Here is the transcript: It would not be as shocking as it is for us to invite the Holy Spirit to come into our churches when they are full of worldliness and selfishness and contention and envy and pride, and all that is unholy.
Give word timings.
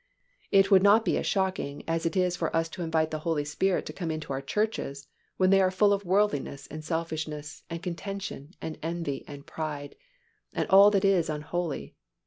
It 0.49 0.71
would 0.71 0.81
not 0.81 1.05
be 1.05 1.15
as 1.19 1.27
shocking 1.27 1.83
as 1.87 2.07
it 2.07 2.17
is 2.17 2.35
for 2.35 2.49
us 2.55 2.69
to 2.69 2.81
invite 2.81 3.11
the 3.11 3.19
Holy 3.19 3.45
Spirit 3.45 3.85
to 3.85 3.93
come 3.93 4.09
into 4.09 4.33
our 4.33 4.41
churches 4.41 5.05
when 5.37 5.51
they 5.51 5.61
are 5.61 5.69
full 5.69 5.93
of 5.93 6.05
worldliness 6.05 6.65
and 6.65 6.83
selfishness 6.83 7.61
and 7.69 7.83
contention 7.83 8.55
and 8.63 8.79
envy 8.81 9.23
and 9.27 9.45
pride, 9.45 9.95
and 10.53 10.67
all 10.71 10.89
that 10.89 11.05
is 11.05 11.29
unholy. 11.29 11.93